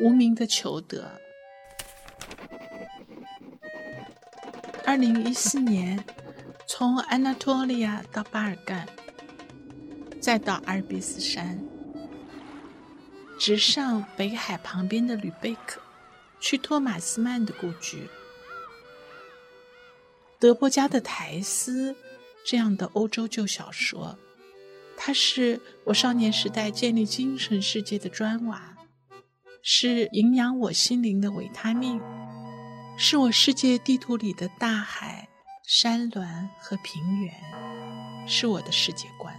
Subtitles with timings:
[0.00, 1.10] 无名的裘德。
[4.84, 6.02] 二零一四年，
[6.66, 8.88] 从安纳托利亚到巴尔干，
[10.20, 11.60] 再到阿尔卑斯山，
[13.38, 15.80] 直上北海旁边的吕贝克，
[16.40, 18.08] 去托马斯曼的故居。
[20.38, 21.96] 德波家的苔丝
[22.46, 24.16] 这样的欧洲旧小说，
[24.96, 28.77] 它是我少年时代建立精神世界的砖瓦，
[29.70, 32.00] 是营养我心灵的维他命，
[32.96, 35.28] 是我世界地图里的大海、
[35.66, 37.34] 山峦和平原，
[38.26, 39.37] 是我的世界观。